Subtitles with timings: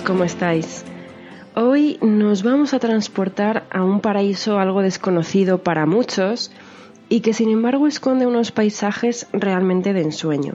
[0.00, 0.84] ¿cómo estáis?
[1.54, 6.50] Hoy nos vamos a transportar a un paraíso algo desconocido para muchos
[7.10, 10.54] y que sin embargo esconde unos paisajes realmente de ensueño.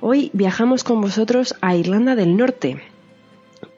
[0.00, 2.80] Hoy viajamos con vosotros a Irlanda del Norte.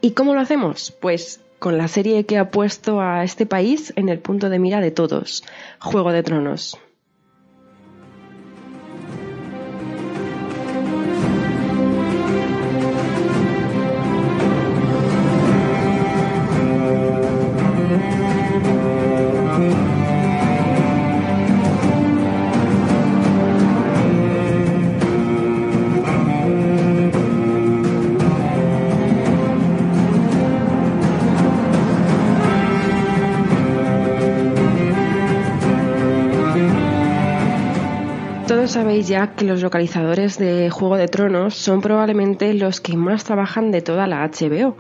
[0.01, 0.93] ¿Y cómo lo hacemos?
[1.01, 4.81] Pues con la serie que ha puesto a este país en el punto de mira
[4.81, 5.43] de todos,
[5.81, 6.79] Juego de Tronos.
[38.71, 43.73] Sabéis ya que los localizadores de Juego de Tronos son probablemente los que más trabajan
[43.73, 44.77] de toda la HBO.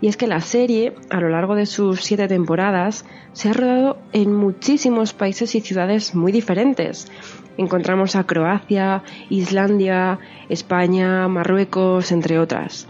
[0.00, 3.98] Y es que la serie, a lo largo de sus siete temporadas, se ha rodado
[4.12, 7.10] en muchísimos países y ciudades muy diferentes.
[7.56, 12.86] Encontramos a Croacia, Islandia, España, Marruecos, entre otras.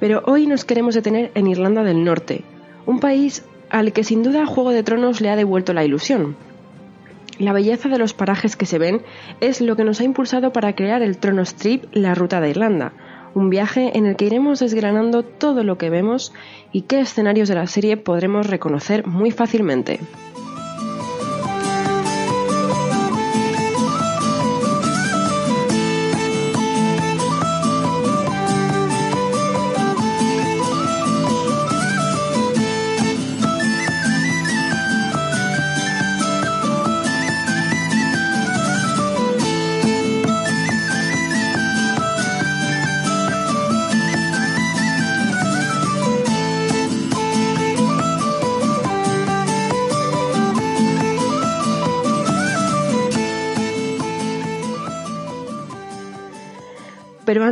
[0.00, 2.44] Pero hoy nos queremos detener en Irlanda del Norte,
[2.86, 6.34] un país al que sin duda Juego de Tronos le ha devuelto la ilusión.
[7.38, 9.02] La belleza de los parajes que se ven
[9.40, 12.92] es lo que nos ha impulsado para crear el Trono Strip La Ruta de Irlanda,
[13.34, 16.32] un viaje en el que iremos desgranando todo lo que vemos
[16.72, 20.00] y qué escenarios de la serie podremos reconocer muy fácilmente.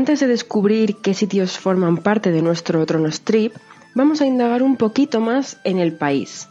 [0.04, 3.54] Antes de descubrir qué sitios forman parte de nuestro Trono Strip,
[3.94, 6.46] vamos a indagar un poquito más en el país.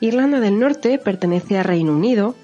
[0.00, 2.34] Irlanda del Norte pertenece a Reino Unido,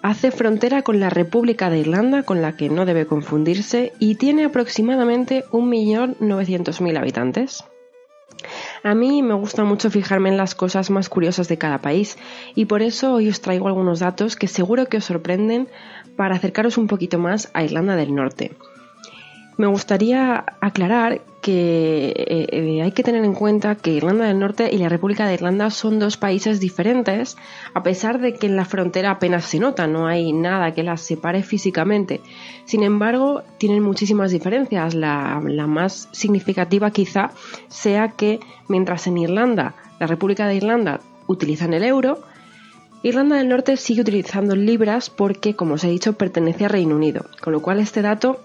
[0.00, 4.44] hace frontera con la República de Irlanda, con la que no debe confundirse, y tiene
[4.44, 7.64] aproximadamente 1.900.000 habitantes.
[8.84, 12.16] A mí me gusta mucho fijarme en las cosas más curiosas de cada país
[12.54, 15.66] y por eso hoy os traigo algunos datos que seguro que os sorprenden
[16.16, 18.52] para acercaros un poquito más a Irlanda del Norte.
[19.56, 24.70] Me gustaría aclarar que eh, eh, hay que tener en cuenta que Irlanda del Norte
[24.72, 27.36] y la República de Irlanda son dos países diferentes,
[27.74, 31.02] a pesar de que en la frontera apenas se nota, no hay nada que las
[31.02, 32.20] separe físicamente.
[32.64, 34.94] Sin embargo, tienen muchísimas diferencias.
[34.94, 37.30] La, más significativa quizá
[37.68, 42.20] sea que mientras en Irlanda, la República de Irlanda utilizan el euro,
[43.02, 47.26] Irlanda del Norte sigue utilizando libras porque, como os he dicho, pertenece a Reino Unido,
[47.42, 48.40] con lo cual este dato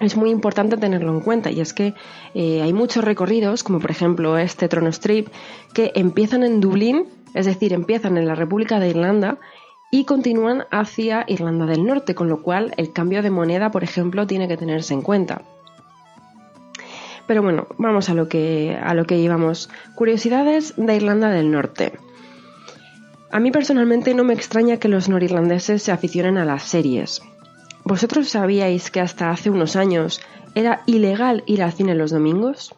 [0.00, 1.94] es muy importante tenerlo en cuenta y es que
[2.34, 5.28] eh, hay muchos recorridos, como por ejemplo este Trono Strip,
[5.74, 9.38] que empiezan en Dublín Es decir, empiezan en la República de Irlanda
[9.92, 14.26] y continúan hacia Irlanda del Norte, con lo cual el cambio de moneda, por ejemplo,
[14.26, 15.42] tiene que tenerse en cuenta.
[17.26, 19.68] Pero bueno, vamos a lo que, a lo que llevamos.
[19.94, 21.92] Curiosidades de Irlanda del Norte.
[23.30, 27.22] A mí personalmente no me extraña que los norirlandeses se aficionen a las series.
[27.90, 30.20] ¿Vosotros sabíais que hasta hace unos años
[30.54, 32.72] era ilegal ir al cine los domingos?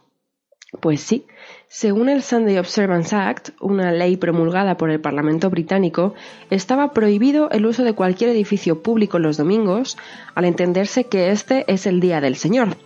[0.81, 1.27] Pues sí,
[1.69, 6.15] según el Sunday Observance Act, una ley promulgada por el Parlamento británico,
[6.49, 9.99] estaba prohibido el uso de cualquier edificio público los domingos,
[10.35, 12.79] al entenderse que este es el Día del Señor.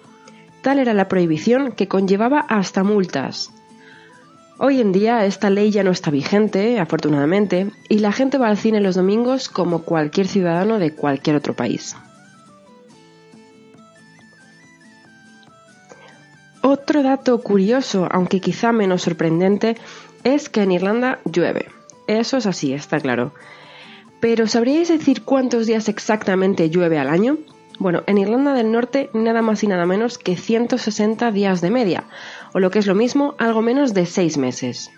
[0.62, 3.52] Tal era la prohibición que conllevaba hasta multas.
[4.58, 8.56] Hoy en día esta ley ya no está vigente, afortunadamente, y la gente va al
[8.56, 11.94] cine los domingos como cualquier ciudadano de cualquier otro país.
[16.68, 19.76] Otro dato curioso, aunque quizá menos sorprendente,
[20.24, 21.66] es que en Irlanda llueve.
[22.08, 23.32] Eso es así, está claro.
[24.18, 27.38] Pero ¿sabríais decir cuántos días exactamente llueve al año?
[27.78, 32.02] Bueno, en Irlanda del Norte nada más y nada menos que 160 días de media,
[32.52, 34.90] o lo que es lo mismo, algo menos de 6 meses.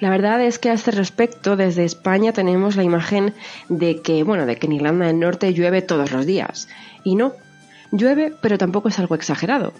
[0.00, 3.34] La verdad es que a este respecto, desde España tenemos la imagen
[3.68, 6.66] de que, bueno, de que en Irlanda del Norte llueve todos los días.
[7.04, 7.34] Y no,
[7.90, 9.74] llueve, pero tampoco es algo exagerado.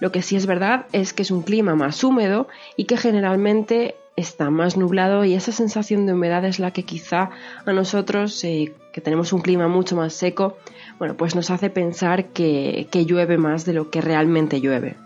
[0.00, 3.94] Lo que sí es verdad es que es un clima más húmedo y que generalmente
[4.16, 7.30] está más nublado y esa sensación de humedad es la que quizá
[7.64, 10.56] a nosotros, eh, que tenemos un clima mucho más seco,
[10.98, 14.96] bueno, pues nos hace pensar que, que llueve más de lo que realmente llueve.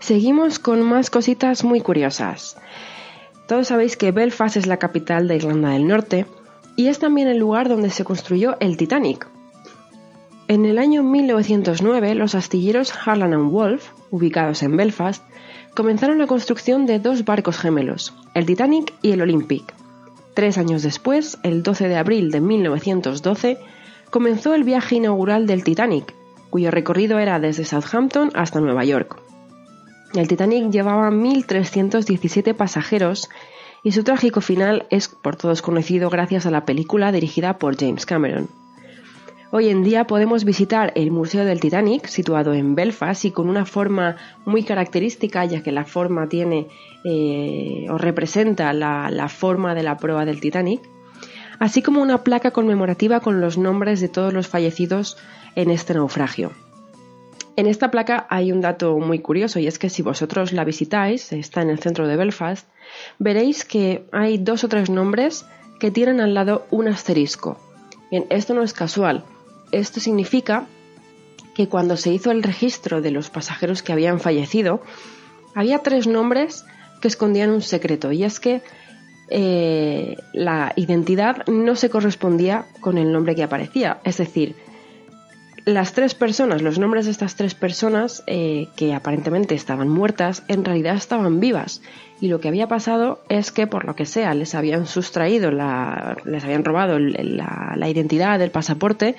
[0.00, 2.56] Seguimos con más cositas muy curiosas.
[3.46, 6.26] Todos sabéis que Belfast es la capital de Irlanda del Norte
[6.76, 9.29] y es también el lugar donde se construyó el Titanic,
[10.50, 15.22] en el año 1909, los astilleros Harlan and Wolff, ubicados en Belfast,
[15.76, 19.72] comenzaron la construcción de dos barcos gemelos, el Titanic y el Olympic.
[20.34, 23.58] Tres años después, el 12 de abril de 1912,
[24.10, 26.12] comenzó el viaje inaugural del Titanic,
[26.50, 29.22] cuyo recorrido era desde Southampton hasta Nueva York.
[30.14, 33.28] El Titanic llevaba 1.317 pasajeros
[33.84, 38.04] y su trágico final es por todos conocido gracias a la película dirigida por James
[38.04, 38.59] Cameron.
[39.52, 43.66] Hoy en día podemos visitar el Museo del Titanic, situado en Belfast y con una
[43.66, 44.14] forma
[44.44, 46.68] muy característica, ya que la forma tiene
[47.04, 50.80] eh, o representa la, la forma de la prueba del Titanic,
[51.58, 55.16] así como una placa conmemorativa con los nombres de todos los fallecidos
[55.56, 56.52] en este naufragio.
[57.56, 61.32] En esta placa hay un dato muy curioso y es que si vosotros la visitáis,
[61.32, 62.68] está en el centro de Belfast,
[63.18, 65.44] veréis que hay dos o tres nombres
[65.80, 67.58] que tienen al lado un asterisco.
[68.12, 69.24] Bien, esto no es casual,
[69.72, 70.66] esto significa
[71.54, 74.82] que cuando se hizo el registro de los pasajeros que habían fallecido,
[75.54, 76.64] había tres nombres
[77.00, 78.62] que escondían un secreto y es que
[79.28, 84.00] eh, la identidad no se correspondía con el nombre que aparecía.
[84.04, 84.56] Es decir,
[85.64, 90.64] las tres personas, los nombres de estas tres personas eh, que aparentemente estaban muertas, en
[90.64, 91.82] realidad estaban vivas.
[92.20, 96.16] Y lo que había pasado es que, por lo que sea, les habían sustraído, la,
[96.24, 99.16] les habían robado la, la identidad, el pasaporte,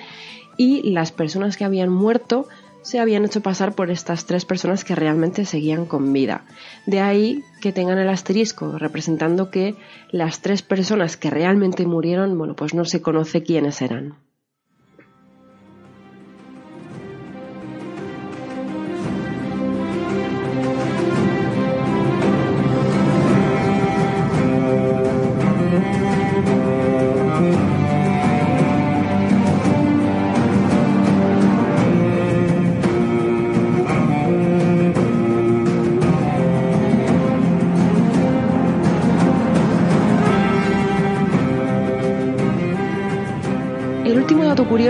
[0.56, 2.46] y las personas que habían muerto
[2.82, 6.44] se habían hecho pasar por estas tres personas que realmente seguían con vida.
[6.86, 9.76] De ahí que tengan el asterisco representando que
[10.10, 14.16] las tres personas que realmente murieron, bueno, pues no se conoce quiénes eran.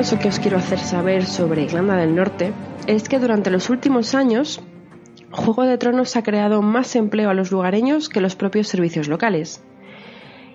[0.02, 2.52] Curioso que os quiero hacer saber sobre Irlanda del Norte
[2.88, 4.60] es que durante los últimos años
[5.30, 9.62] Juego de Tronos ha creado más empleo a los lugareños que los propios servicios locales.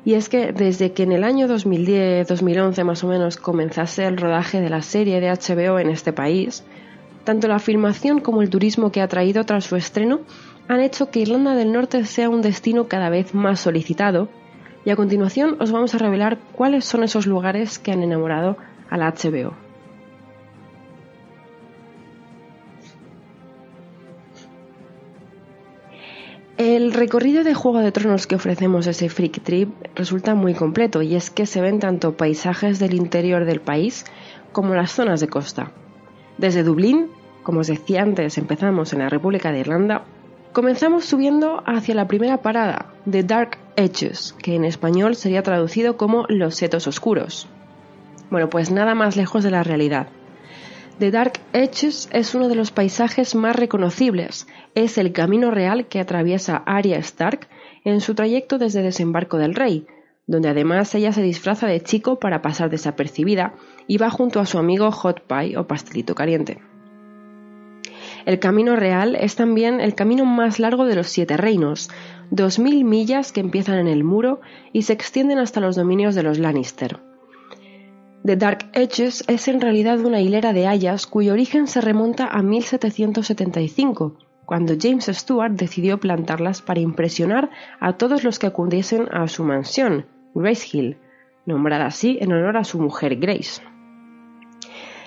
[0.04, 4.60] Y es que desde que en el año 2010-2011 más o menos comenzase el rodaje
[4.60, 6.66] de la serie de HBO en este país,
[7.24, 10.20] tanto la filmación como el turismo que ha traído tras su estreno
[10.68, 14.28] han hecho que Irlanda del Norte sea un destino cada vez más solicitado
[14.84, 18.58] y a continuación os vamos a revelar cuáles son esos lugares que han enamorado
[18.90, 19.54] a la HBO.
[26.58, 31.16] El recorrido de Juego de Tronos que ofrecemos ese Freak Trip resulta muy completo y
[31.16, 34.06] es que se ven tanto paisajes del interior del país
[34.52, 35.72] como las zonas de costa.
[36.40, 37.10] Desde Dublín,
[37.44, 40.06] como os decía antes, empezamos en la República de Irlanda,
[40.58, 46.26] Comenzamos subiendo hacia la primera parada, The Dark Edges, que en español sería traducido como
[46.30, 47.48] Los setos oscuros.
[48.30, 50.08] Bueno, pues nada más lejos de la realidad.
[51.00, 54.48] The Dark Edges es uno de los paisajes más reconocibles.
[54.74, 57.48] Es el camino real que atraviesa Arya Stark
[57.86, 59.86] en su trayecto desde Desembarco del Rey,
[60.26, 63.54] donde además ella se disfraza de chico para pasar desapercibida
[63.86, 66.60] y va junto a su amigo Hot Pie o pastelito caliente.
[68.26, 71.90] El camino real es también el camino más largo de los siete reinos,
[72.30, 74.42] dos mil millas que empiezan en el muro
[74.74, 77.07] y se extienden hasta los dominios de los Lannister.
[78.28, 82.42] The Dark Edges es en realidad una hilera de hayas cuyo origen se remonta a
[82.42, 89.46] 1775, cuando James Stewart decidió plantarlas para impresionar a todos los que acudiesen a su
[89.46, 90.98] mansión, Grace Hill,
[91.46, 93.62] nombrada así en honor a su mujer Grace.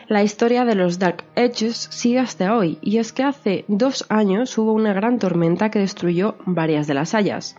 [0.08, 4.56] La historia de los Dark Edges sigue hasta hoy, y es que hace dos años
[4.56, 7.58] hubo una gran tormenta que destruyó varias de las hayas.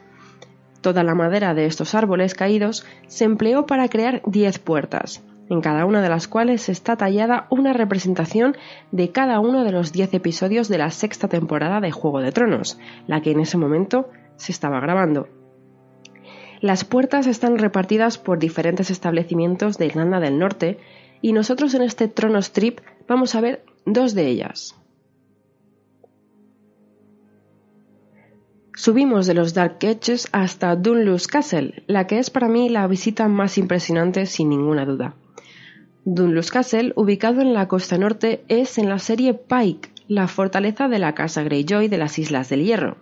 [0.82, 5.86] Toda la madera de estos árboles caídos se empleó para crear diez puertas, en cada
[5.86, 8.56] una de las cuales está tallada una representación
[8.94, 12.80] de cada uno de los diez episodios de la sexta temporada de Juego de Tronos,
[13.06, 15.28] la que en ese momento se estaba grabando.
[16.62, 20.78] Las puertas están repartidas por diferentes establecimientos de Irlanda del Norte
[21.22, 22.80] y nosotros en este Trono Strip
[23.10, 24.78] vamos a ver dos de ellas.
[28.74, 33.28] Subimos de los Dark Edges hasta Dunluce Castle, la que es para mí la visita
[33.28, 35.16] más impresionante sin ninguna duda.
[36.04, 40.98] Dunluce Castle, ubicado en la costa norte, es en la serie Pike, la fortaleza de
[40.98, 42.98] la casa Greyjoy de las Islas del Hierro.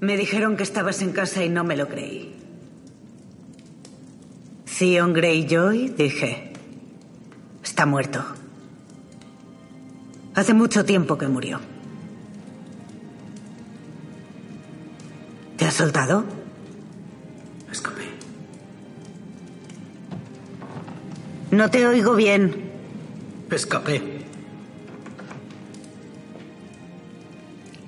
[0.00, 2.34] Me dijeron que estabas en casa y no me lo creí.
[4.78, 6.52] Theon Greyjoy, dije.
[7.62, 8.24] Está muerto.
[10.34, 11.60] Hace mucho tiempo que murió.
[15.56, 16.24] ¿Te has soltado?
[17.70, 18.19] Escapé.
[21.50, 22.70] No te oigo bien.
[23.50, 24.20] Escapé.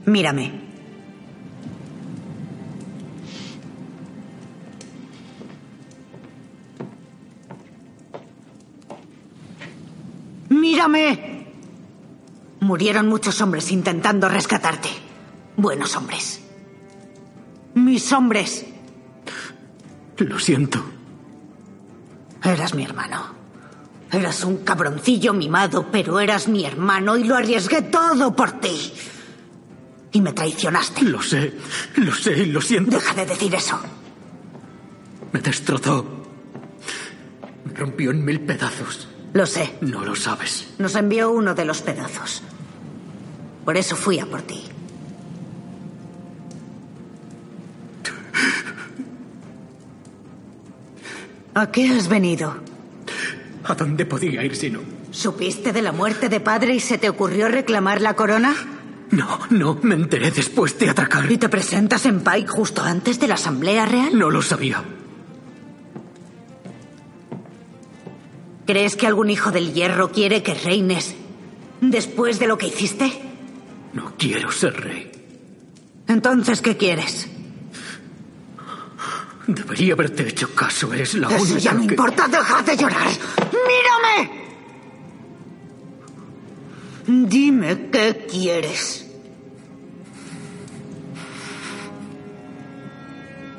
[0.04, 0.60] Mírame.
[10.48, 11.46] ¡Mírame!
[12.60, 14.88] Murieron muchos hombres intentando rescatarte.
[15.56, 16.42] Buenos hombres.
[17.74, 18.66] Mis hombres.
[20.18, 20.84] Lo siento.
[22.42, 23.41] Eras mi hermano.
[24.12, 28.92] Eras un cabroncillo mimado, pero eras mi hermano y lo arriesgué todo por ti.
[30.12, 31.02] Y me traicionaste.
[31.04, 31.54] Lo sé,
[31.96, 32.90] lo sé y lo siento.
[32.90, 33.80] Deja de decir eso.
[35.32, 36.04] Me destrozó.
[37.64, 39.08] Me rompió en mil pedazos.
[39.32, 39.78] Lo sé.
[39.80, 40.68] No lo sabes.
[40.76, 42.42] Nos envió uno de los pedazos.
[43.64, 44.62] Por eso fui a por ti.
[51.54, 52.71] ¿A qué has venido?
[53.64, 54.80] ¿A dónde podía ir si no?
[55.10, 58.54] ¿Supiste de la muerte de padre y se te ocurrió reclamar la corona?
[59.10, 61.30] No, no, me enteré después de atracar.
[61.30, 64.18] ¿Y te presentas en Pike justo antes de la Asamblea Real?
[64.18, 64.82] No lo sabía.
[68.66, 71.14] ¿Crees que algún hijo del hierro quiere que reines
[71.80, 73.12] después de lo que hiciste?
[73.92, 75.10] No quiero ser rey.
[76.08, 77.28] Entonces, ¿qué quieres?
[79.54, 83.08] Debería haberte hecho caso, es la Eso única ya no que- importa, deja de llorar.
[83.68, 84.42] ¡Mírame!
[87.28, 89.06] Dime qué quieres.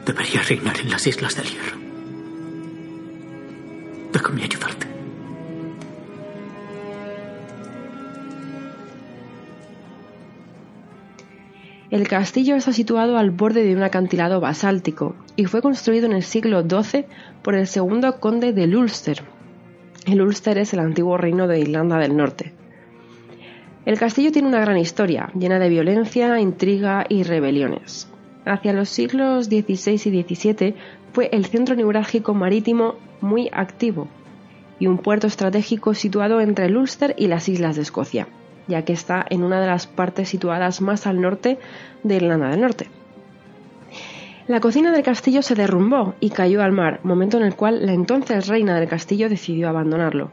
[0.06, 1.78] Debería reinar en las Islas del Hierro.
[4.12, 4.88] Déjame ayudarte.
[11.94, 16.24] El castillo está situado al borde de un acantilado basáltico y fue construido en el
[16.24, 17.06] siglo XII
[17.44, 19.22] por el segundo conde del Ulster.
[20.08, 22.52] El Ulster es el antiguo reino de Irlanda del Norte.
[23.86, 28.10] El castillo tiene una gran historia, llena de violencia, intriga y rebeliones.
[28.44, 30.76] Hacia los siglos XVI y XVII
[31.12, 34.08] fue el centro neurálgico marítimo muy activo
[34.80, 38.28] y un puerto estratégico situado entre el Ulster y las islas de Escocia,
[38.68, 41.60] ya que está en una de las partes situadas más al norte
[42.04, 42.88] de Irlanda del Norte.
[44.48, 47.94] La cocina del castillo se derrumbó y cayó al mar, momento en el cual la
[47.94, 50.32] entonces reina del castillo decidió abandonarlo.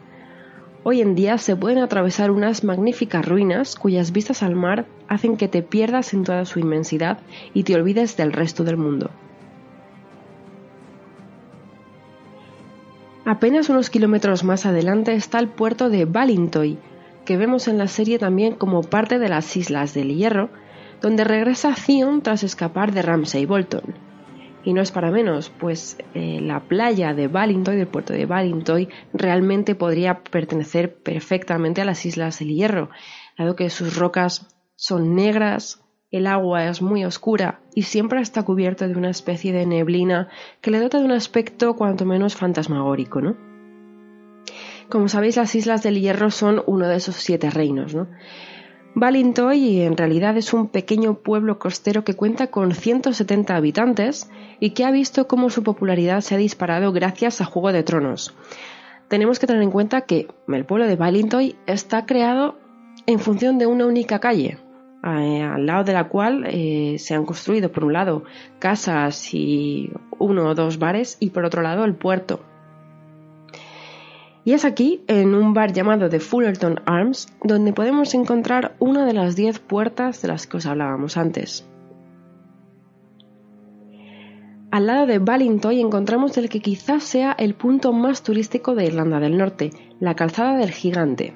[0.83, 5.47] Hoy en día se pueden atravesar unas magníficas ruinas cuyas vistas al mar hacen que
[5.47, 7.19] te pierdas en toda su inmensidad
[7.53, 9.11] y te olvides del resto del mundo.
[13.27, 16.79] Apenas unos kilómetros más adelante está el puerto de Ballintoy,
[17.31, 20.51] que vemos en la serie también como parte de las Islas del Hierro,
[21.01, 23.95] donde regresa Theon tras escapar de Ramsay Bolton.
[24.65, 28.89] Y no es para menos, pues eh, la playa de Ballintoy, del puerto de Ballintoy,
[29.13, 32.91] realmente podría pertenecer perfectamente a las Islas del Hierro,
[33.39, 38.89] dado que sus rocas son negras, el agua es muy oscura y siempre está cubierto
[38.89, 43.50] de una especie de neblina que le dota de un aspecto cuanto menos fantasmagórico, ¿no?
[44.91, 48.09] Como sabéis, las Islas del Hierro son uno de esos siete reinos, ¿no?
[48.95, 54.29] Balintoy en realidad es un pequeño pueblo costero que cuenta con 170 habitantes
[54.59, 58.35] y que ha visto cómo su popularidad se ha disparado gracias a Juego de Tronos.
[59.07, 62.59] Tenemos que tener en cuenta que el pueblo de Balintoy está creado
[63.07, 64.59] en función de una única calle,
[65.03, 68.25] al lado de la cual eh, se han construido por un lado
[68.59, 72.41] casas y uno o dos bares y por otro lado el puerto.
[74.45, 79.13] Y es aquí, en un bar llamado The Fullerton Arms, donde podemos encontrar una de
[79.13, 81.67] las diez puertas de las que os hablábamos antes.
[84.71, 89.19] Al lado de Ballintoy encontramos el que quizás sea el punto más turístico de Irlanda
[89.19, 91.35] del Norte, la Calzada del Gigante,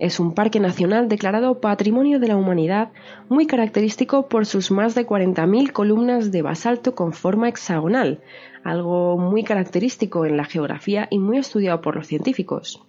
[0.00, 2.90] es un parque nacional declarado Patrimonio de la Humanidad,
[3.28, 8.22] muy característico por sus más de 40.000 columnas de basalto con forma hexagonal,
[8.64, 12.82] algo muy característico en la geografía y muy estudiado por los científicos.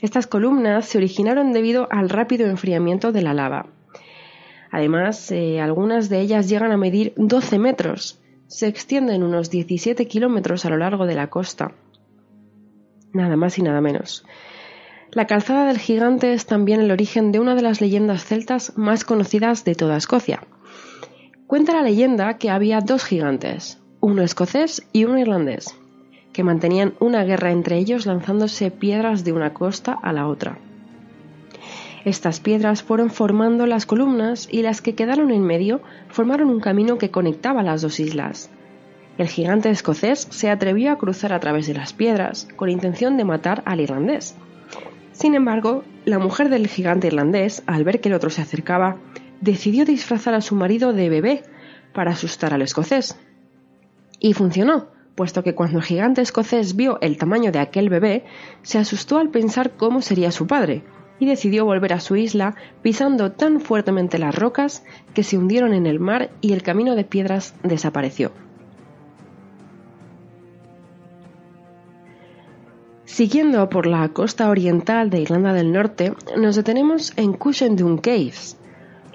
[0.00, 3.66] Estas columnas se originaron debido al rápido enfriamiento de la lava.
[4.70, 10.64] Además, eh, algunas de ellas llegan a medir 12 metros, se extienden unos 17 kilómetros
[10.64, 11.72] a lo largo de la costa.
[13.12, 14.24] Nada más y nada menos.
[15.14, 19.04] La calzada del gigante es también el origen de una de las leyendas celtas más
[19.04, 20.42] conocidas de toda Escocia.
[21.46, 25.76] Cuenta la leyenda que había dos gigantes, uno escocés y uno irlandés,
[26.32, 30.56] que mantenían una guerra entre ellos lanzándose piedras de una costa a la otra.
[32.06, 36.96] Estas piedras fueron formando las columnas y las que quedaron en medio formaron un camino
[36.96, 38.48] que conectaba las dos islas.
[39.18, 43.24] El gigante escocés se atrevió a cruzar a través de las piedras con intención de
[43.24, 44.36] matar al irlandés,
[45.12, 48.96] sin embargo, la mujer del gigante irlandés, al ver que el otro se acercaba,
[49.40, 51.42] decidió disfrazar a su marido de bebé
[51.92, 53.18] para asustar al escocés.
[54.18, 58.24] Y funcionó, puesto que cuando el gigante escocés vio el tamaño de aquel bebé,
[58.62, 60.84] se asustó al pensar cómo sería su padre,
[61.18, 65.86] y decidió volver a su isla pisando tan fuertemente las rocas que se hundieron en
[65.86, 68.32] el mar y el camino de piedras desapareció.
[73.12, 78.56] Siguiendo por la costa oriental de Irlanda del Norte, nos detenemos en Cushendun Caves,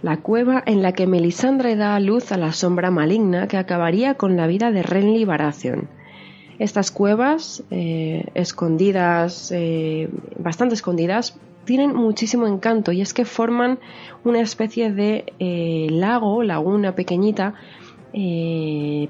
[0.04, 4.38] la cueva en la que Melisandre da luz a la sombra maligna que acabaría con
[4.38, 5.90] la vida de Renly Baratheon.
[6.60, 13.80] Estas cuevas, eh, escondidas, eh, bastante escondidas, tienen muchísimo encanto y es que forman
[14.24, 17.56] una especie de eh, lago, laguna pequeñita,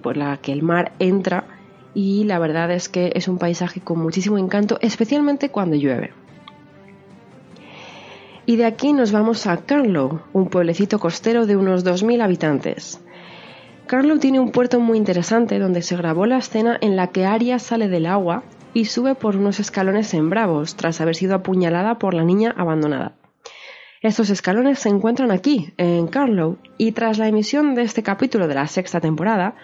[0.01, 1.56] por la que el mar entra
[1.93, 6.11] y la verdad es que es un paisaje con muchísimo encanto, especialmente cuando llueve.
[8.45, 13.01] Y de aquí nos vamos a Carlow, un pueblecito costero de unos 2.000 habitantes.
[13.87, 17.59] Carlow tiene un puerto muy interesante donde se grabó la escena en la que Arya
[17.59, 22.13] sale del agua y sube por unos escalones en Bravos tras haber sido apuñalada por
[22.13, 23.15] la niña abandonada.
[24.01, 28.55] Estos escalones se encuentran aquí, en Carlow, y tras la emisión de este capítulo de
[28.55, 29.55] la sexta temporada,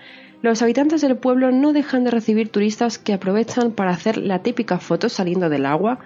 [0.43, 4.77] los habitantes del pueblo no dejan de recibir turistas que aprovechan para hacer la típica
[4.77, 5.99] foto saliendo del agua,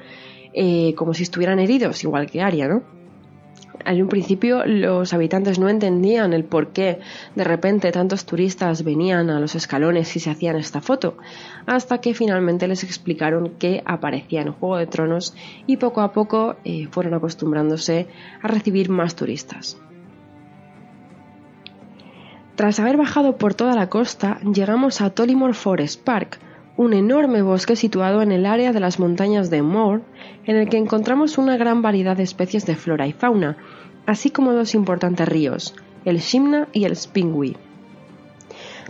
[0.53, 2.83] eh, como si estuvieran heridos, igual que Aria, ¿no?
[3.83, 6.99] En un principio los habitantes no entendían el por qué
[7.35, 11.17] de repente tantos turistas venían a los escalones y se hacían esta foto,
[11.65, 16.57] hasta que finalmente les explicaron que aparecía en Juego de Tronos y poco a poco
[16.63, 18.05] eh, fueron acostumbrándose
[18.43, 19.79] a recibir más turistas.
[22.57, 26.39] Tras haber bajado por toda la costa, llegamos a Tollymore Forest Park,
[26.75, 30.01] un enorme bosque situado en el área de las montañas de Moore,
[30.43, 33.57] en el que encontramos una gran variedad de especies de flora y fauna,
[34.07, 37.57] así como dos importantes ríos, el Shimna y el Spingwee.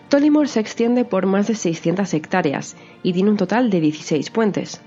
[0.07, 4.79] Tollymore se extiende por más de 600 hectáreas y tiene un total de 16 puentes.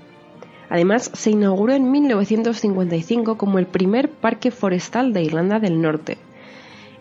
[0.69, 6.17] Además, se inauguró en 1955 como el primer parque forestal de Irlanda del Norte.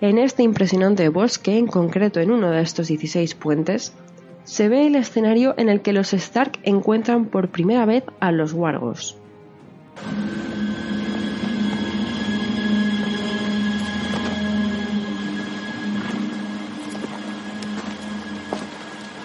[0.02, 3.92] En este impresionante bosque, en concreto en uno de estos 16 puentes,
[4.44, 8.54] se ve el escenario en el que los Stark encuentran por primera vez a los
[8.54, 9.18] Wargos.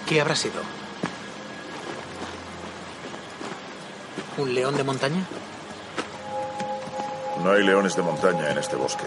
[0.06, 0.62] ¿Qué habrá sido?
[4.38, 5.26] ¿Un león de montaña?
[7.42, 9.06] No hay leones de montaña en este bosque.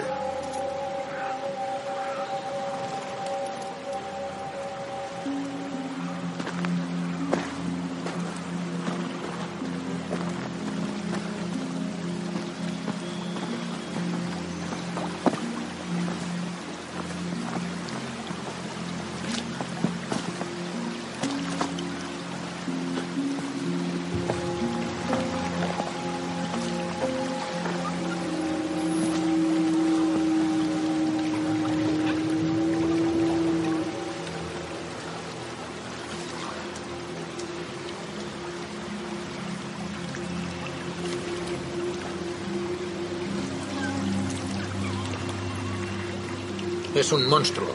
[47.09, 47.68] Es un monstruo.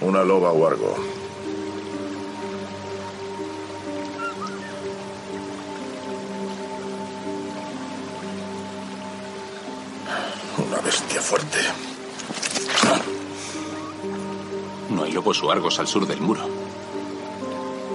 [0.00, 0.96] Una loba wargo.
[10.58, 11.58] Una bestia fuerte.
[14.90, 16.42] No hay lobos wargos al sur del muro.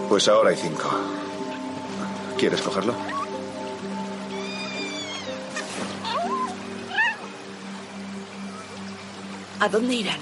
[0.07, 0.89] Pues ahora hay cinco.
[2.37, 2.93] ¿Quieres cogerlo?
[9.59, 10.19] ¿A dónde irán?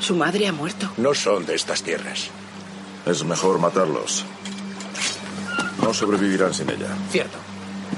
[0.00, 0.90] Su madre ha muerto.
[0.96, 2.28] No son de estas tierras.
[3.06, 4.24] Es mejor matarlos.
[5.82, 6.88] No sobrevivirán sin ella.
[7.10, 7.38] Cierto.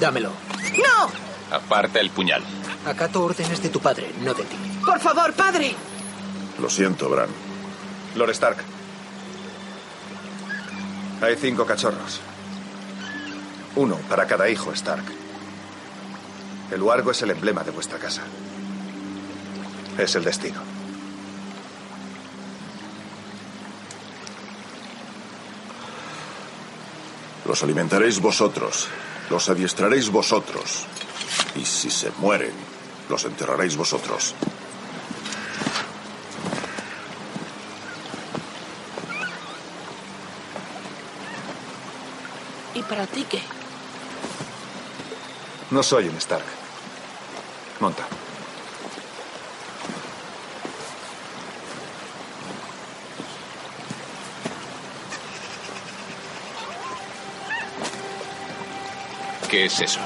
[0.01, 0.31] Dámelo.
[0.77, 1.57] ¡No!
[1.57, 2.43] Aparta el puñal.
[2.87, 4.57] Acato órdenes de tu padre, no de ti.
[4.85, 5.75] Por favor, padre.
[6.61, 7.29] Lo siento, Bran.
[8.15, 8.59] Lord Stark.
[11.23, 12.21] Hay cinco cachorros.
[13.77, 15.05] Uno para cada hijo, Stark.
[16.71, 18.23] El huargo es el emblema de vuestra casa.
[19.99, 20.61] Es el destino.
[27.47, 28.89] Los alimentaréis vosotros.
[29.31, 30.87] Los adiestraréis vosotros.
[31.55, 32.53] Y si se mueren,
[33.09, 34.35] los enterraréis vosotros.
[42.75, 43.41] ¿Y para ti qué?
[45.71, 46.45] No soy un Stark.
[47.81, 48.05] Monta.
[59.55, 60.01] ¿Qué es eso?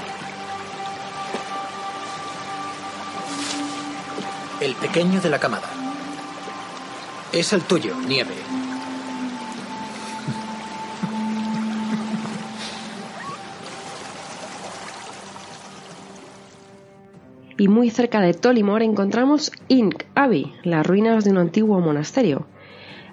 [4.61, 5.70] El pequeño de la camada.
[7.32, 8.34] Es el tuyo, Nieve.
[17.56, 22.46] y muy cerca de Tolimor encontramos Ink Abbey, las ruinas de un antiguo monasterio.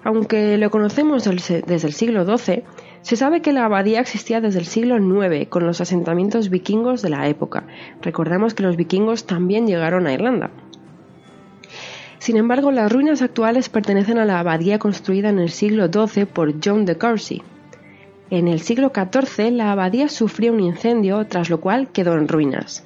[0.04, 2.62] Aunque lo conocemos desde el siglo XII,
[3.06, 7.10] se sabe que la abadía existía desde el siglo IX con los asentamientos vikingos de
[7.10, 7.62] la época.
[8.02, 10.50] Recordamos que los vikingos también llegaron a Irlanda.
[12.18, 16.54] Sin embargo, las ruinas actuales pertenecen a la abadía construida en el siglo XII por
[16.60, 17.42] John de Courcy.
[18.30, 22.84] En el siglo XIV, la abadía sufrió un incendio, tras lo cual quedó en ruinas.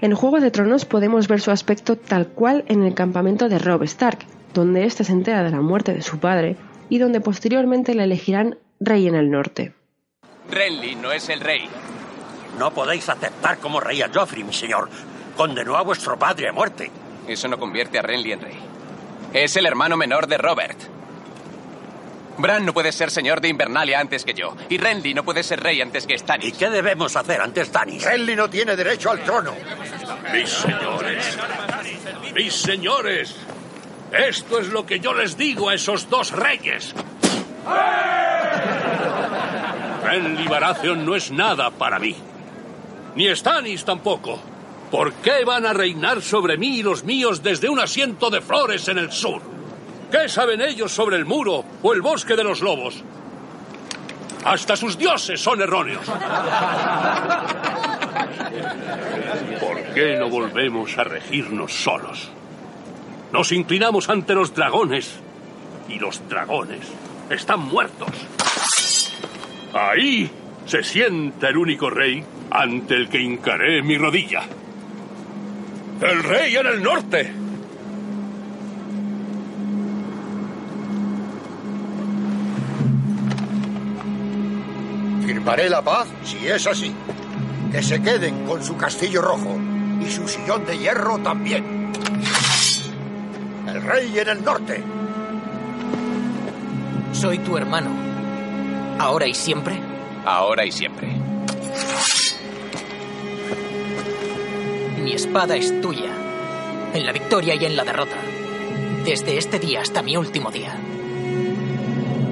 [0.00, 3.82] En Juego de Tronos podemos ver su aspecto tal cual en el campamento de Robb
[3.82, 4.20] Stark,
[4.54, 6.54] donde éste se entera de la muerte de su padre
[6.88, 9.72] y donde posteriormente le elegirán rey en el norte.
[10.50, 11.68] Renly no es el rey.
[12.58, 14.88] No podéis aceptar como rey a Joffrey, mi señor.
[15.36, 16.90] Condenó a vuestro padre a muerte.
[17.26, 18.58] Eso no convierte a Renly en rey.
[19.32, 20.78] Es el hermano menor de Robert.
[22.38, 24.56] Bran no puede ser señor de Invernalia antes que yo.
[24.68, 26.48] Y Renly no puede ser rey antes que Stannis.
[26.48, 28.04] ¿Y qué debemos hacer antes Stannis?
[28.04, 29.54] Renly no tiene derecho al trono.
[30.32, 31.38] Mis señores.
[32.34, 33.36] Mis señores.
[34.12, 36.94] Esto es lo que yo les digo a esos dos reyes.
[40.04, 42.14] Renly Baratheon no es nada para mí.
[43.14, 44.38] Ni Stannis tampoco.
[44.90, 48.88] ¿Por qué van a reinar sobre mí y los míos desde un asiento de flores
[48.88, 49.40] en el sur?
[50.10, 53.02] ¿Qué saben ellos sobre el muro o el bosque de los lobos?
[54.44, 56.04] Hasta sus dioses son erróneos.
[59.60, 62.28] ¿Por qué no volvemos a regirnos solos?
[63.32, 65.20] Nos inclinamos ante los dragones
[65.88, 66.86] y los dragones
[67.34, 68.08] están muertos.
[69.74, 70.30] Ahí
[70.66, 74.42] se sienta el único rey ante el que hincaré mi rodilla.
[76.00, 77.32] El rey en el norte.
[85.24, 86.92] Firmaré la paz si es así.
[87.70, 89.58] Que se queden con su castillo rojo
[90.00, 91.92] y su sillón de hierro también.
[93.66, 94.82] El rey en el norte.
[97.12, 97.90] Soy tu hermano.
[98.98, 99.78] ¿Ahora y siempre?
[100.24, 101.08] Ahora y siempre.
[105.02, 106.10] Mi espada es tuya.
[106.94, 108.16] En la victoria y en la derrota.
[109.04, 110.76] Desde este día hasta mi último día.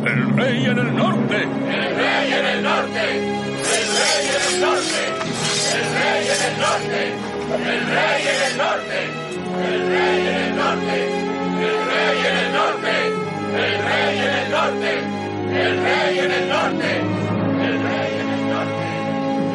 [0.04, 1.42] El rey en el norte.
[1.42, 3.16] El rey en el norte.
[3.16, 5.02] El rey en el norte.
[5.74, 7.00] El rey en el norte.
[7.52, 8.98] El rey en el norte.
[9.68, 11.19] El rey en el norte.
[14.60, 17.00] El rey en el norte.
[17.64, 18.84] El rey en el norte.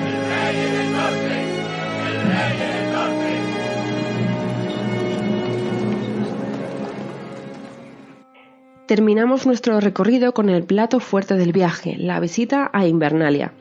[0.01, 1.35] El rey en el norte.
[2.07, 3.33] El rey en el norte.
[8.87, 13.53] Terminamos nuestro recorrido con el plato fuerte del viaje, la visita a Invernalia,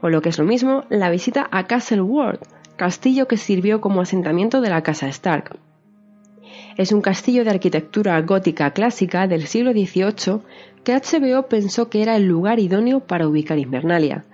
[0.00, 2.40] o lo que es lo mismo, la visita a Castle Ward,
[2.74, 5.60] castillo que sirvió como asentamiento de la casa Stark.
[6.78, 10.42] Es un castillo de arquitectura gótica clásica del siglo XVIII
[10.84, 14.24] que HBO pensó que era el lugar idóneo para ubicar Invernalia.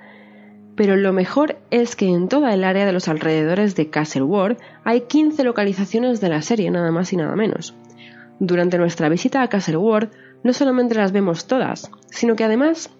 [0.76, 4.58] Pero lo mejor es que en toda el área de los alrededores de Castle Ward
[4.84, 7.74] hay 15 localizaciones de la serie, nada más y nada menos.
[8.40, 10.10] Durante nuestra visita a Castle Ward
[10.42, 12.90] no solamente las vemos todas, sino que además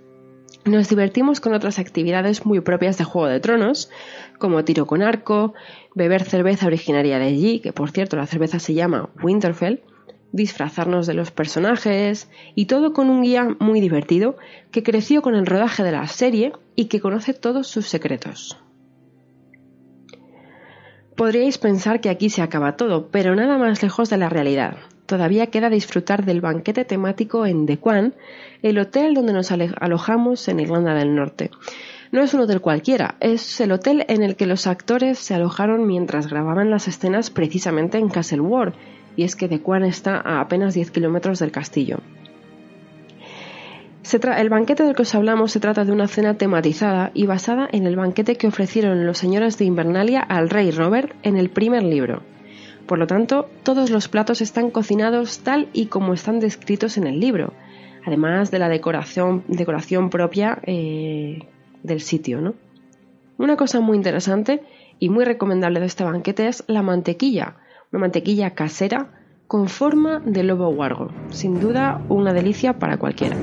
[0.65, 3.91] nos divertimos con otras actividades muy propias de Juego de Tronos,
[4.39, 5.55] como tiro con arco,
[5.95, 9.83] beber cerveza originaria de allí, que por cierto la cerveza se llama Winterfell,
[10.33, 14.37] disfrazarnos de los personajes y todo con un guía muy divertido
[14.73, 18.59] que creció con el rodaje de la serie y que conoce todos sus secretos.
[21.17, 25.49] Podríais pensar que aquí se acaba todo, pero nada más lejos de la realidad todavía
[25.49, 28.15] queda disfrutar del banquete temático en The Quan,
[28.63, 31.51] el hotel donde nos alojamos en Irlanda del Norte.
[32.13, 35.87] No es un hotel cualquiera, es el hotel en el que los actores se alojaron
[35.87, 38.75] mientras grababan las escenas precisamente en Castle Ward,
[39.17, 41.99] y es que The Quan está a apenas 10 kilómetros del castillo.
[44.37, 47.87] el banquete del que os hablamos se trata de una cena tematizada y basada en
[47.87, 52.34] el banquete que ofrecieron los señores de Invernalia al rey Robert en el primer libro.
[52.87, 57.19] Por lo tanto, todos los platos están cocinados tal y como están descritos en el
[57.19, 57.53] libro,
[58.07, 59.45] además de la decoración,
[60.11, 61.47] propia eh,
[61.83, 62.41] del sitio.
[62.41, 62.55] ¿no?
[63.39, 64.63] Una cosa muy interesante
[64.99, 67.57] y muy recomendable de este banquete es la mantequilla,
[67.93, 69.11] una mantequilla casera
[69.47, 71.11] con forma de lobo huargo.
[71.31, 73.37] Sin duda, una delicia para cualquiera.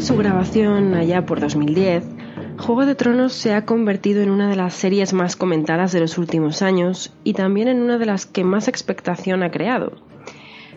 [0.00, 2.04] Comenzase su grabación allá por 2010,
[2.56, 6.16] Juego de Tronos se ha convertido en una de las series más comentadas de los
[6.16, 9.92] últimos años y también en una de las que más expectación ha creado.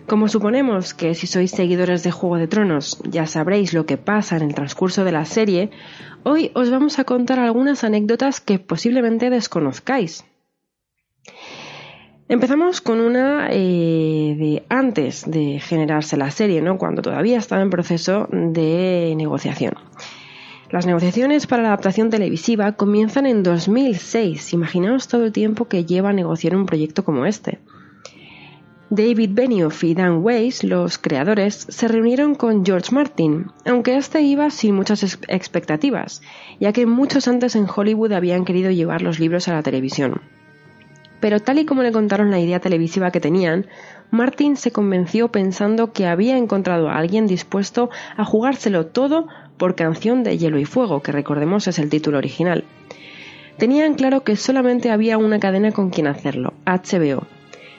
[0.08, 4.36] Como suponemos que si sois seguidores de Juego de Tronos ya sabréis lo que pasa
[4.36, 5.70] en el transcurso de la serie,
[6.24, 10.26] hoy os vamos a contar algunas anécdotas que posiblemente desconozcáis.
[12.30, 16.78] Empezamos con una eh, de antes de generarse la serie, ¿no?
[16.78, 19.74] cuando todavía estaba en proceso de negociación.
[20.70, 24.54] Las negociaciones para la adaptación televisiva comienzan en 2006.
[24.54, 27.60] Imaginaos todo el tiempo que lleva a negociar un proyecto como este.
[28.90, 34.50] David Benioff y Dan Weiss, los creadores, se reunieron con George Martin, aunque este iba
[34.50, 36.22] sin muchas expectativas,
[36.60, 40.22] ya que muchos antes en Hollywood habían querido llevar los libros a la televisión
[41.24, 43.68] pero tal y como le contaron la idea televisiva que tenían,
[44.12, 50.24] Martin se convenció pensando que había encontrado a alguien dispuesto a jugárselo todo por Canción
[50.24, 52.66] de Hielo y Fuego, que recordemos es el título original.
[53.58, 57.26] Tenían claro que solamente había una cadena con quien hacerlo, HBO.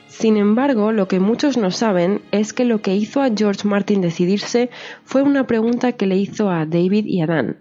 [0.07, 4.00] Sin embargo, lo que muchos no saben es que lo que hizo a George Martin
[4.00, 4.70] decidirse
[5.04, 7.59] fue una pregunta que le hizo a David y a Dan.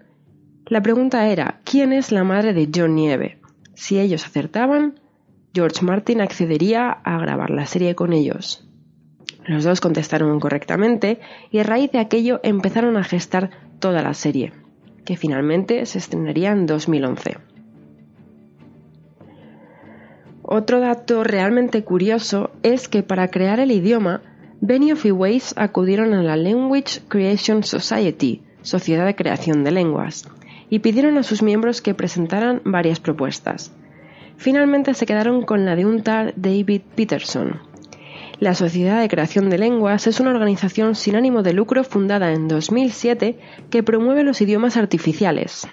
[0.64, 3.38] La pregunta era, ¿quién es la madre de John Nieve?
[3.74, 5.03] Si ellos acertaban,
[5.54, 8.68] George Martin accedería a grabar la serie con ellos.
[9.46, 14.52] Los dos contestaron correctamente y a raíz de aquello empezaron a gestar toda la serie,
[15.04, 17.36] que finalmente se estrenaría en 2011.
[20.42, 24.22] Otro dato realmente curioso es que para crear el idioma,
[24.60, 30.28] Benioff y Weiss acudieron a la Language Creation Society, Sociedad de Creación de Lenguas,
[30.68, 33.72] y pidieron a sus miembros que presentaran varias propuestas.
[34.36, 37.60] Finalmente se quedaron con la de un tal David Peterson.
[38.40, 42.48] La Sociedad de Creación de Lenguas es una organización sin ánimo de lucro fundada en
[42.48, 43.38] 2007
[43.70, 45.68] que promueve los idiomas artificiales.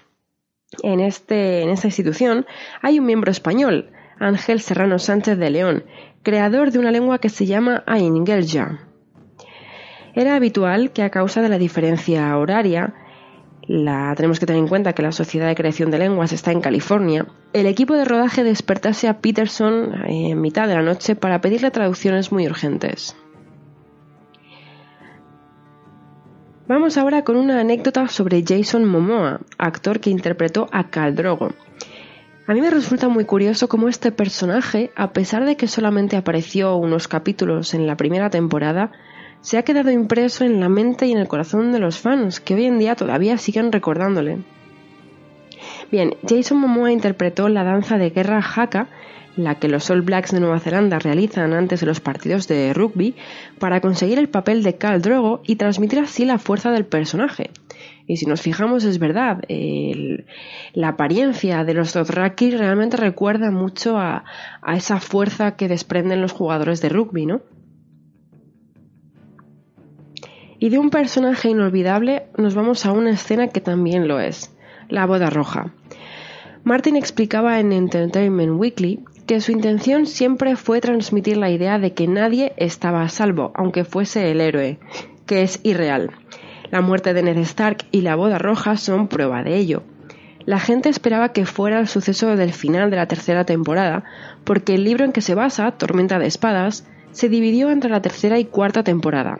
[0.83, 2.45] En, este, en esta institución
[2.81, 5.83] hay un miembro español, Ángel Serrano Sánchez de León,
[6.23, 8.87] creador de una lengua que se llama Aingerja.
[10.13, 12.93] Era habitual que a causa de la diferencia horaria,
[13.71, 16.59] la, tenemos que tener en cuenta que la Sociedad de Creación de Lenguas está en
[16.59, 21.71] California, el equipo de rodaje despertase a Peterson en mitad de la noche para pedirle
[21.71, 23.15] traducciones muy urgentes.
[26.67, 31.51] Vamos ahora con una anécdota sobre Jason Momoa, actor que interpretó a Khal Drogo.
[32.47, 36.75] A mí me resulta muy curioso cómo este personaje, a pesar de que solamente apareció
[36.75, 38.91] unos capítulos en la primera temporada,
[39.41, 42.55] se ha quedado impreso en la mente y en el corazón de los fans, que
[42.55, 44.39] hoy en día todavía siguen recordándole.
[45.91, 48.87] Bien, Jason Momoa interpretó la danza de guerra Haka
[49.35, 53.15] la que los All Blacks de Nueva Zelanda realizan antes de los partidos de rugby,
[53.59, 57.51] para conseguir el papel de Khal Drogo y transmitir así la fuerza del personaje.
[58.07, 59.41] Y si nos fijamos, es verdad,
[60.73, 64.25] la apariencia de los Dothraki realmente recuerda mucho a,
[64.61, 67.41] a esa fuerza que desprenden los jugadores de rugby, ¿no?
[70.61, 74.55] Y de un personaje inolvidable nos vamos a una escena que también lo es,
[74.89, 75.73] la boda roja.
[76.63, 82.07] Martin explicaba en Entertainment Weekly que su intención siempre fue transmitir la idea de que
[82.07, 84.77] nadie estaba a salvo, aunque fuese el héroe,
[85.25, 86.11] que es irreal.
[86.69, 89.81] La muerte de Ned Stark y la boda roja son prueba de ello.
[90.45, 94.03] La gente esperaba que fuera el suceso del final de la tercera temporada,
[94.43, 98.37] porque el libro en que se basa, Tormenta de Espadas, se dividió entre la tercera
[98.37, 99.39] y cuarta temporada.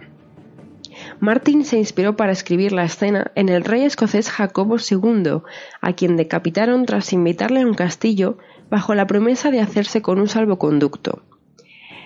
[1.22, 5.44] Martin se inspiró para escribir la escena en el rey escocés Jacobo II,
[5.80, 8.40] a quien decapitaron tras invitarle a un castillo
[8.72, 11.22] bajo la promesa de hacerse con un salvoconducto.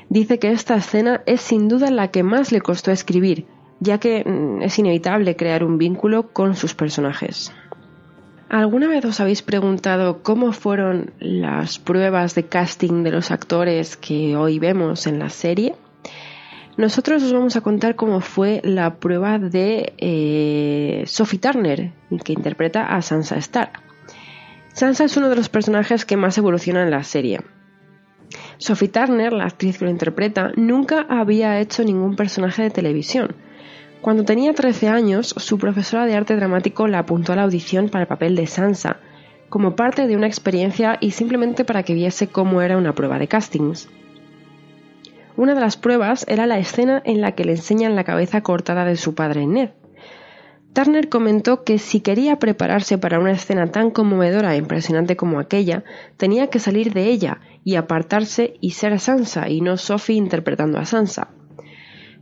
[0.10, 3.46] Dice que esta escena es sin duda la que más le costó escribir,
[3.80, 7.54] ya que mm, es inevitable crear un vínculo con sus personajes.
[8.50, 14.36] ¿Alguna vez os habéis preguntado cómo fueron las pruebas de casting de los actores que
[14.36, 15.74] hoy vemos en la serie?
[16.78, 22.84] Nosotros os vamos a contar cómo fue la prueba de eh, Sophie Turner, que interpreta
[22.84, 23.82] a Sansa Stark.
[24.74, 27.40] Sansa es uno de los personajes que más evoluciona en la serie.
[28.58, 33.36] Sophie Turner, la actriz que lo interpreta, nunca había hecho ningún personaje de televisión.
[34.02, 38.02] Cuando tenía 13 años, su profesora de arte dramático la apuntó a la audición para
[38.02, 38.98] el papel de Sansa,
[39.48, 43.30] como parte de una experiencia y simplemente para que viese cómo era una prueba de
[43.30, 43.88] castings.
[45.38, 48.86] Una de las pruebas era la escena en la que le enseñan la cabeza cortada
[48.86, 49.72] de su padre Ned.
[50.74, 55.84] Turner comentó que si quería prepararse para una escena tan conmovedora e impresionante como aquella,
[56.18, 60.86] tenía que salir de ella y apartarse y ser Sansa y no Sophie interpretando a
[60.86, 61.30] Sansa.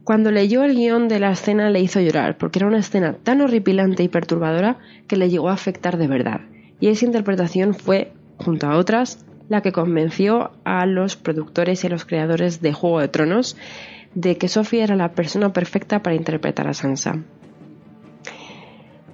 [0.04, 3.42] Cuando leyó el guion de la escena le hizo llorar, porque era una escena tan
[3.42, 6.42] horripilante y perturbadora que le llegó a afectar de verdad.
[6.80, 11.92] Y esa interpretación fue, junto a otras, la que convenció a los productores y a
[11.92, 13.56] los creadores de Juego de Tronos
[14.16, 17.20] de que Sophie era la persona perfecta para interpretar a Sansa.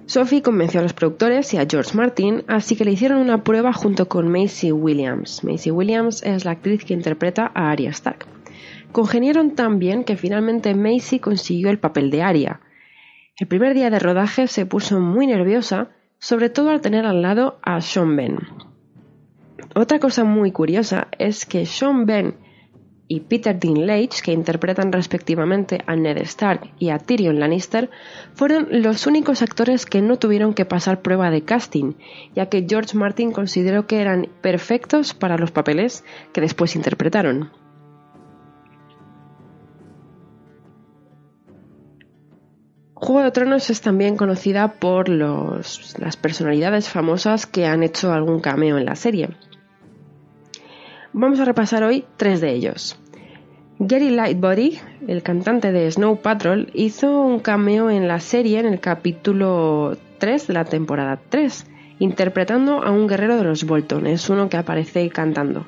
[0.06, 3.74] Sophie convenció a los productores y a George Martin, así que le hicieron una prueba
[3.74, 5.44] junto con Macy Williams.
[5.44, 8.26] Macy Williams es la actriz que interpreta a Arya Stark.
[8.92, 12.60] Congeniaron tan bien que finalmente Macy consiguió el papel de Arya.
[13.38, 17.58] El primer día de rodaje se puso muy nerviosa, sobre todo al tener al lado
[17.62, 18.38] a Sean Ben.
[19.74, 22.34] Otra cosa muy curiosa es que Sean Ben
[23.06, 27.90] y Peter Dinklage, que interpretan respectivamente a Ned Stark y a Tyrion Lannister,
[28.34, 31.94] fueron los únicos actores que no tuvieron que pasar prueba de casting,
[32.34, 37.50] ya que George Martin consideró que eran perfectos para los papeles que después interpretaron.
[42.94, 48.76] Juego de Tronos es también conocida por las personalidades famosas que han hecho algún cameo
[48.78, 49.30] en la serie.
[51.12, 52.96] Vamos a repasar hoy tres de ellos.
[53.80, 58.78] Gary Lightbody, el cantante de Snow Patrol, hizo un cameo en la serie en el
[58.78, 61.66] capítulo 3 de la temporada 3,
[61.98, 65.66] interpretando a un guerrero de los Bolton, es uno que aparece cantando.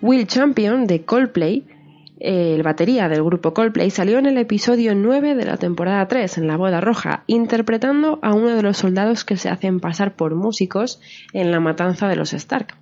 [0.00, 1.66] Will Champion de Coldplay,
[2.18, 6.46] el batería del grupo Coldplay, salió en el episodio 9 de la temporada 3, en
[6.46, 10.98] la boda roja, interpretando a uno de los soldados que se hacen pasar por músicos
[11.34, 12.79] en la matanza de los Stark.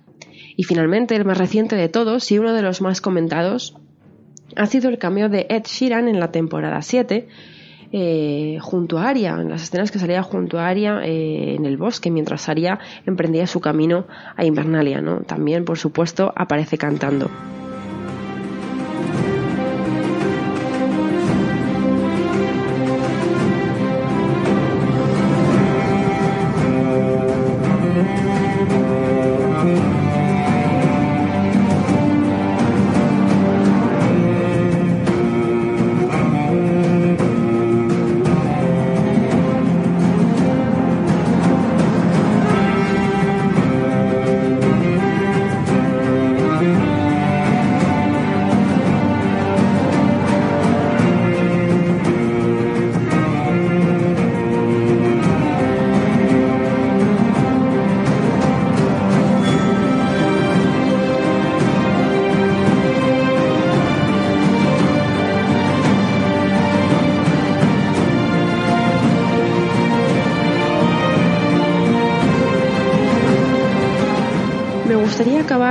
[0.59, 3.77] Y finalmente, el más reciente de todos y uno de los más comentados
[4.57, 7.29] ha sido el cameo de Ed Sheeran en la temporada 7
[7.93, 11.77] eh, junto a Arya, en las escenas que salía junto a Arya eh, en el
[11.77, 14.05] bosque mientras Arya emprendía su camino
[14.35, 14.99] a Invernalia.
[14.99, 15.21] ¿no?
[15.21, 17.31] También, por supuesto, aparece cantando.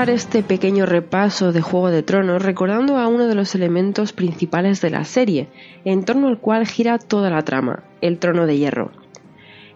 [0.06, 4.90] Este pequeño repaso de Juego de Tronos recordando a uno de los elementos principales de
[4.90, 5.48] la serie,
[5.84, 8.92] en torno al cual gira toda la trama, el trono de hierro.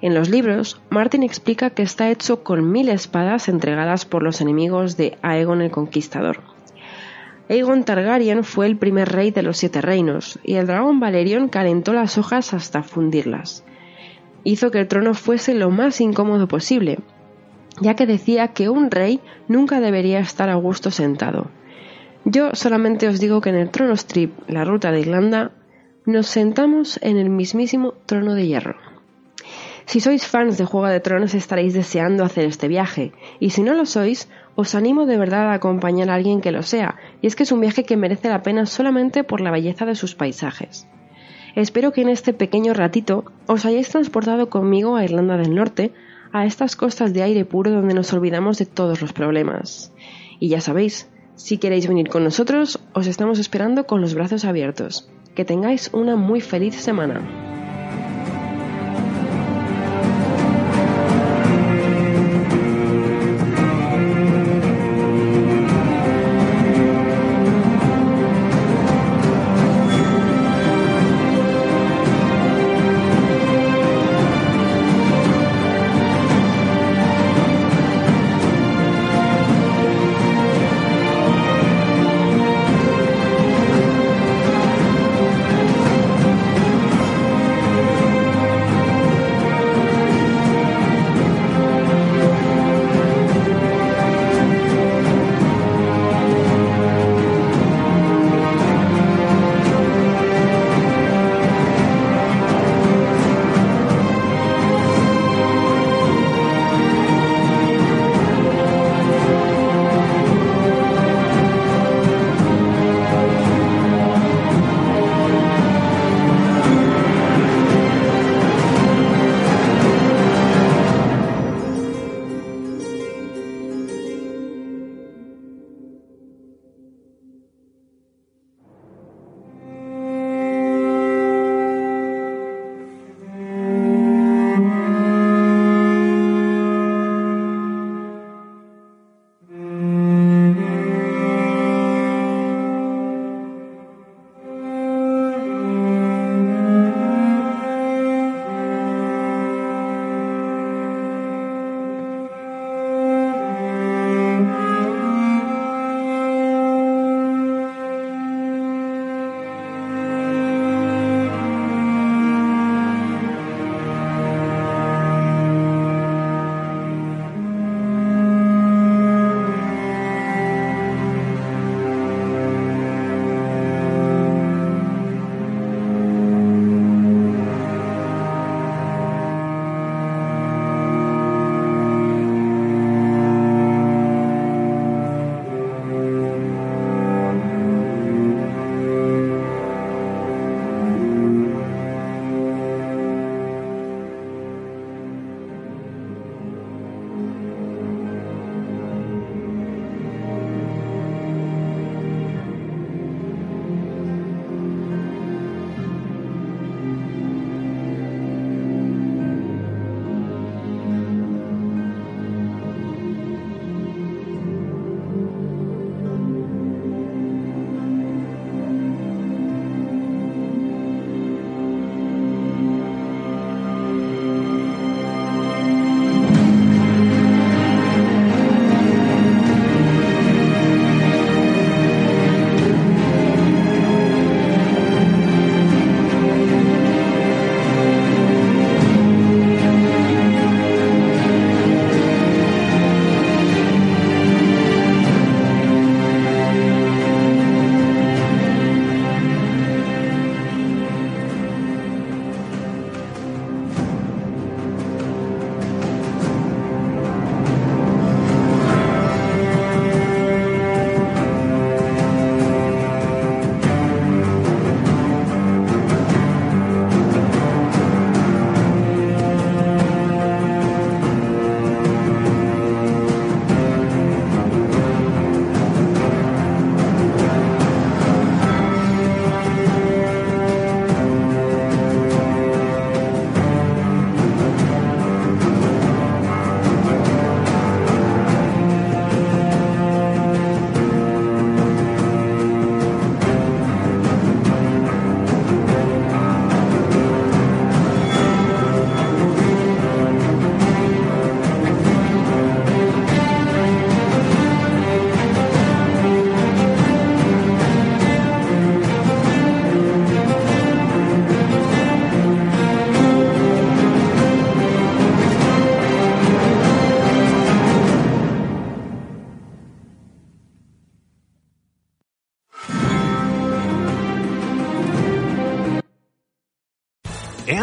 [0.01, 4.97] En los libros, Martin explica que está hecho con mil espadas entregadas por los enemigos
[4.97, 6.41] de Aegon el Conquistador.
[7.51, 11.93] Aegon Targaryen fue el primer rey de los siete reinos, y el dragón Valerion calentó
[11.93, 13.65] las hojas hasta fundirlas.
[14.45, 17.01] Hizo que el trono fuese lo más incómodo posible,
[17.81, 21.51] ya que decía que un rey nunca debería estar a gusto sentado.
[22.25, 25.53] Yo solamente os digo que en el Trono Strip, la ruta de Irlanda,
[26.07, 28.77] nos sentamos en el mismísimo trono de hierro.
[29.87, 33.75] Si sois fans de Juego de Tronos estaréis deseando hacer este viaje, y si no
[33.75, 37.37] lo sois, os animo de verdad a acompañar a alguien que lo sea, y es
[37.37, 40.87] que es un viaje que merece la pena solamente por la belleza de sus paisajes.
[41.55, 45.93] Espero que en este pequeño ratito os hayáis transportado conmigo a Irlanda del Norte,
[46.33, 49.93] a estas costas de aire puro donde nos olvidamos de todos los problemas.
[50.41, 55.09] Y ya sabéis, si queréis venir con nosotros, os estamos esperando con los brazos abiertos.
[55.35, 57.62] Que tengáis una muy feliz semana.